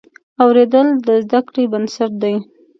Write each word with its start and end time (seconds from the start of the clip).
اورېدل 0.43 0.87
د 1.05 1.07
زده 1.23 1.39
کړې 1.47 1.63
بنسټ 1.71 2.11
دی. 2.23 2.35